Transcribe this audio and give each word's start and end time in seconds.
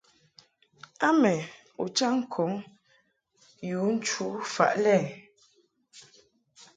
A 1.07 1.07
mɛ 1.21 1.33
u 1.83 1.85
chaŋ 1.97 2.13
ŋkɔŋ 2.23 2.51
yu 3.69 3.79
nchu 3.93 4.25
faʼ 4.53 4.71
lɛ. 4.83 4.95